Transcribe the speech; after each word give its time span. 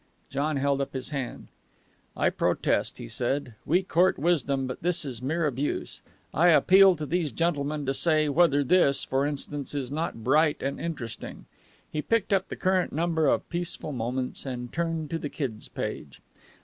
John 0.31 0.55
held 0.57 0.81
up 0.81 0.93
his 0.93 1.09
hand. 1.09 1.47
"I 2.17 2.31
protest," 2.31 2.97
he 2.97 3.07
said. 3.07 3.53
"We 3.67 3.83
court 3.83 4.15
criticism, 4.15 4.65
but 4.65 4.81
this 4.81 5.05
is 5.05 5.21
mere 5.21 5.45
abuse. 5.45 6.01
I 6.33 6.47
appeal 6.47 6.95
to 6.95 7.05
these 7.05 7.31
gentlemen 7.31 7.85
to 7.85 7.93
say 7.93 8.27
whether 8.27 8.63
this, 8.63 9.03
for 9.03 9.27
instance, 9.27 9.75
is 9.75 9.91
not 9.91 10.23
bright 10.23 10.63
and 10.63 10.79
interesting." 10.79 11.45
He 11.91 12.01
picked 12.01 12.33
up 12.33 12.47
the 12.47 12.55
current 12.55 12.91
number 12.91 13.27
of 13.27 13.47
Peaceful 13.51 13.91
Moments, 13.91 14.43
and 14.43 14.73
turned 14.73 15.11
to 15.11 15.19
the 15.19 15.29
Kid's 15.29 15.67
page. 15.67 16.19